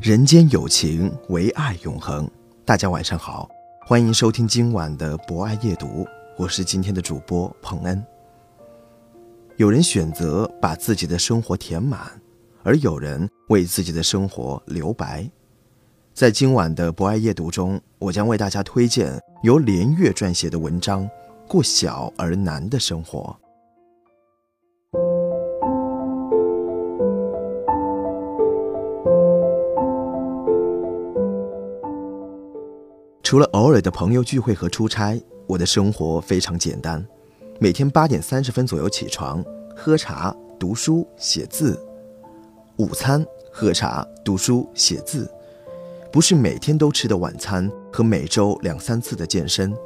[0.00, 2.30] 人间有情，唯爱永恒。
[2.64, 3.48] 大家晚上好，
[3.84, 8.00] 欢迎收听今晚的博爱夜读，我是今天的主播彭恩。
[9.56, 12.00] 有人选择把自己的生活填满，
[12.62, 15.28] 而有人为自己的生活留白。
[16.14, 21.02] 在今晚的博爱夜读中，我将为大家推荐由连月撰写的文章
[21.48, 23.36] 《过小而难的生活》。
[33.28, 37.06] 除了偶尔的朋友聚会和出差，我的生活非常简单。
[37.60, 39.44] 每天八点三十分左右起床，
[39.76, 41.78] 喝茶、读书、写字。
[42.78, 45.30] 午餐喝茶、读书、写字，
[46.10, 49.76] 不是每天都吃的晚餐和每周两三次的健身。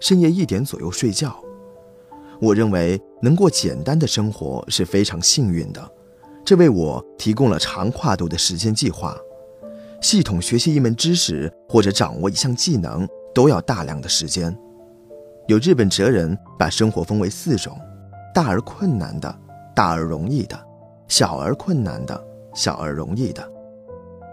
[0.00, 1.38] 深夜一点左右睡觉。
[2.40, 5.86] 我认为能过简单的生活是非常幸运的，
[6.46, 9.14] 这为我提供了长跨度的时间计划。
[10.00, 14.56] 系统学习一门知识或者掌握一项技能，都要大量的时间。
[15.48, 17.78] 有日本哲人把生活分为四种：
[18.34, 19.34] 大而困难的、
[19.74, 20.58] 大而容易的、
[21.08, 22.22] 小而困难的、
[22.54, 23.48] 小而容易的。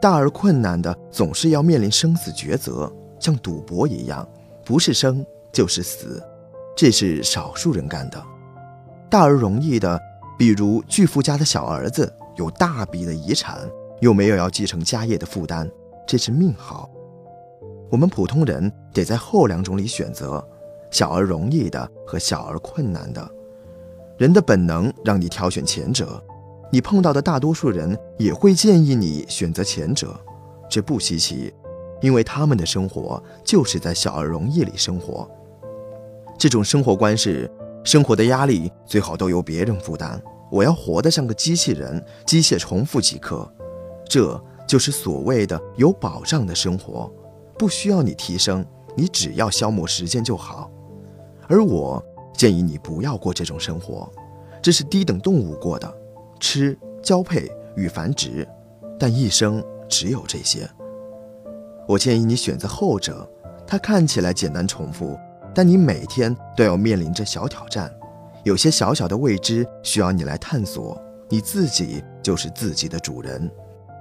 [0.00, 4.28] 大而困难的总是要面临生死抉择，像赌博一样，
[4.64, 6.22] 不是生就是死，
[6.76, 8.22] 这是少数人干的。
[9.08, 9.98] 大而容易的，
[10.38, 13.58] 比如巨富家的小儿子有大笔的遗产。
[14.00, 15.70] 又没有要继承家业的负担，
[16.06, 16.90] 这是命好。
[17.90, 20.44] 我们普通人得在后两种里选择，
[20.90, 23.30] 小而容易的和小而困难的。
[24.18, 26.22] 人的本能让你挑选前者，
[26.70, 30.18] 你碰到的大多数人也会建议你选择前者，
[30.68, 31.52] 这不稀奇，
[32.00, 35.30] 因为他们的生活就是在小而容易里生活。
[36.38, 37.50] 这种生活观是：
[37.84, 40.20] 生活的压力最好都由别人负担，
[40.50, 43.50] 我要活得像个机器人，机械重复即可。
[44.08, 47.12] 这就是所谓的有保障的生活，
[47.58, 48.64] 不需要你提升，
[48.96, 50.70] 你只要消磨时间就好。
[51.48, 52.02] 而我
[52.32, 54.10] 建议你不要过这种生活，
[54.60, 55.92] 这是低等动物过的，
[56.40, 58.46] 吃、交配与繁殖，
[58.98, 60.68] 但一生只有这些。
[61.88, 63.28] 我建议你选择后者，
[63.66, 65.16] 它看起来简单重复，
[65.54, 67.92] 但你每天都要面临着小挑战，
[68.42, 73.48] 有些小小的未知需要你来探索，你自己就是自己的主人。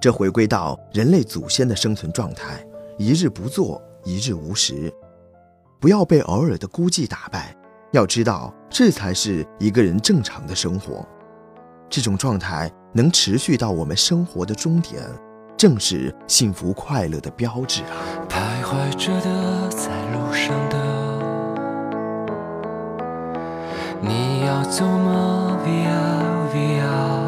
[0.00, 2.64] 这回归到人类祖先的生存状态：
[2.98, 4.92] 一日不做，一日无食。
[5.80, 7.54] 不要被偶尔的孤寂打败，
[7.92, 11.04] 要知道这才是一个人正常的生活。
[11.90, 15.02] 这种状态能持续到我们生活的终点，
[15.56, 17.90] 正是幸福快乐的标志啊！
[18.28, 20.76] 徘徊着的，在路上的，
[24.00, 27.27] 你要走吗？Via Via。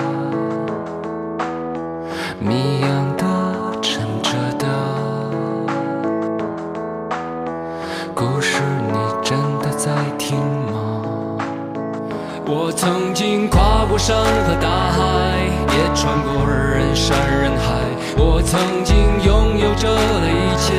[14.01, 14.97] 山和大海，
[15.37, 17.85] 也穿过人山人海。
[18.17, 20.73] 我曾经拥有着的一切，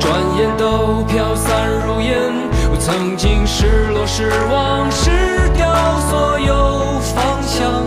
[0.00, 0.08] 转
[0.38, 2.32] 眼都飘散如烟。
[2.72, 5.10] 我曾经失落、失望、失
[5.54, 7.84] 掉所有方向，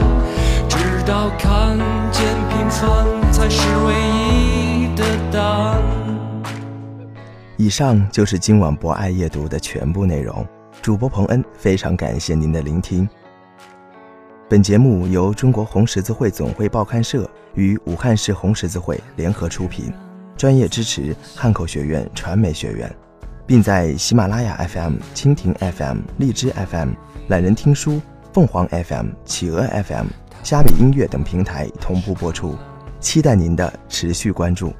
[0.69, 1.75] 直到看
[2.11, 5.81] 见平凡才是唯一的答案。
[7.57, 10.45] 以上就是今晚博爱夜读的全部内容。
[10.83, 13.09] 主播彭恩非常感谢您的聆听。
[14.49, 19.91] 本节目由中国红十字会总会报刊社与武汉市红十字会联合出品，
[20.37, 22.89] 专业支持汉口学院传媒学院，
[23.45, 26.91] 并在喜马拉雅 FM、蜻蜓 FM、荔枝 FM、
[27.27, 27.99] 懒人听书、
[28.31, 30.05] 凤凰 FM、企鹅 FM、
[30.43, 32.55] 虾米音乐等平台同步播出，
[33.01, 34.73] 期待您的持续关注。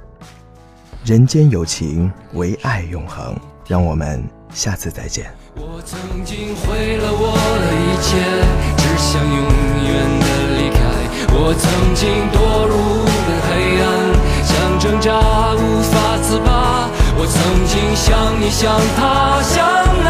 [1.04, 3.36] 人间有情，唯爱永恒。
[3.68, 4.24] 让我们
[4.54, 5.30] 下次再见。
[5.58, 8.16] 我曾经毁了我的一切，
[8.97, 10.25] 想永远的
[10.57, 10.79] 离开。
[11.29, 11.63] 我曾
[11.94, 12.35] 经堕
[12.67, 13.49] 入无边黑
[13.81, 13.85] 暗，
[14.44, 14.49] 想
[14.79, 15.07] 挣扎
[15.55, 16.89] 无法自拔。
[17.15, 18.05] 我曾经像
[18.41, 19.55] 你像他，像
[20.03, 20.09] 那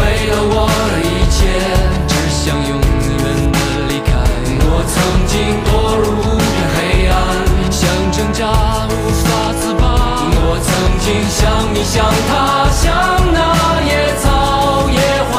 [11.11, 11.43] 曾经像
[11.73, 12.87] 你像他，像
[13.33, 13.37] 那
[13.83, 14.97] 野草野
[15.29, 15.35] 花，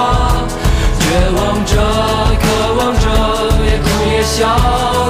[1.01, 1.03] 绝
[1.35, 1.73] 望着，
[2.43, 2.45] 渴
[2.77, 3.07] 望着，
[3.65, 4.37] 也哭也笑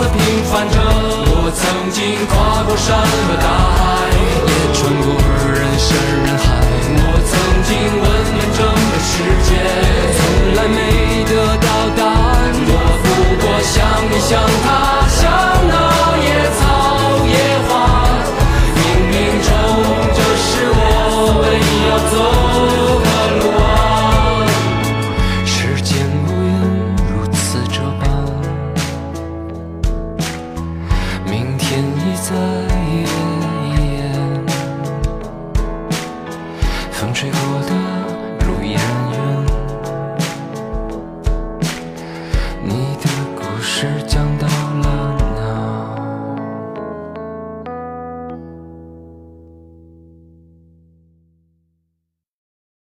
[0.00, 0.78] 的平凡着。
[1.26, 1.60] 我曾
[1.90, 2.94] 经跨过山
[3.26, 3.82] 和大海，
[37.52, 37.78] 风吹过
[38.38, 38.82] 的路依然
[39.12, 39.51] 远，